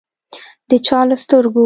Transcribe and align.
د 0.69 0.71
چا 0.85 0.99
له 1.09 1.15
سترګو 1.23 1.59